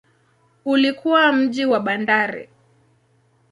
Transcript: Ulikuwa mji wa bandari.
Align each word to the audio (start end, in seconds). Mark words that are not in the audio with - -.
Ulikuwa 0.65 1.31
mji 1.33 1.65
wa 1.65 1.79
bandari. 1.79 2.49